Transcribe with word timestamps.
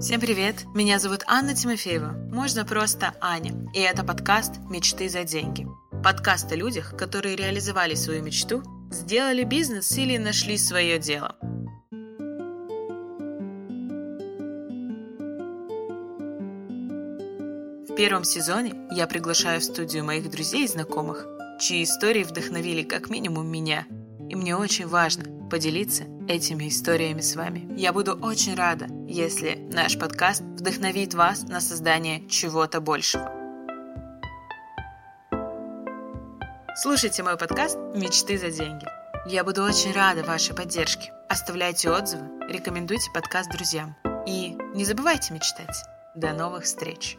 Всем 0.00 0.18
привет! 0.18 0.64
Меня 0.74 0.98
зовут 0.98 1.24
Анна 1.26 1.54
Тимофеева, 1.54 2.12
можно 2.32 2.64
просто 2.64 3.12
Аня, 3.20 3.52
и 3.74 3.80
это 3.80 4.02
подкаст 4.02 4.54
«Мечты 4.70 5.10
за 5.10 5.24
деньги». 5.24 5.66
Подкаст 6.02 6.50
о 6.50 6.56
людях, 6.56 6.96
которые 6.96 7.36
реализовали 7.36 7.94
свою 7.94 8.22
мечту, 8.22 8.62
сделали 8.90 9.44
бизнес 9.44 9.92
или 9.98 10.16
нашли 10.16 10.56
свое 10.56 10.98
дело. 10.98 11.36
В 17.86 17.94
первом 17.94 18.24
сезоне 18.24 18.72
я 18.92 19.06
приглашаю 19.06 19.60
в 19.60 19.64
студию 19.64 20.02
моих 20.02 20.30
друзей 20.30 20.64
и 20.64 20.68
знакомых, 20.68 21.26
чьи 21.60 21.82
истории 21.82 22.24
вдохновили 22.24 22.84
как 22.84 23.10
минимум 23.10 23.48
меня. 23.48 23.86
И 24.30 24.34
мне 24.34 24.56
очень 24.56 24.86
важно 24.86 25.39
поделиться 25.50 26.04
этими 26.28 26.68
историями 26.68 27.20
с 27.20 27.36
вами. 27.36 27.68
Я 27.76 27.92
буду 27.92 28.14
очень 28.14 28.54
рада, 28.54 28.86
если 29.06 29.56
наш 29.72 29.98
подкаст 29.98 30.40
вдохновит 30.40 31.12
вас 31.12 31.42
на 31.42 31.60
создание 31.60 32.26
чего-то 32.28 32.80
большего. 32.80 33.30
Слушайте 36.76 37.22
мой 37.22 37.36
подкаст 37.36 37.76
«Мечты 37.94 38.38
за 38.38 38.50
деньги». 38.50 38.86
Я 39.26 39.44
буду 39.44 39.62
очень 39.62 39.92
рада 39.92 40.22
вашей 40.22 40.54
поддержке. 40.54 41.12
Оставляйте 41.28 41.90
отзывы, 41.90 42.24
рекомендуйте 42.48 43.10
подкаст 43.12 43.50
друзьям. 43.50 43.94
И 44.26 44.56
не 44.74 44.86
забывайте 44.86 45.34
мечтать. 45.34 45.84
До 46.14 46.32
новых 46.32 46.64
встреч! 46.64 47.18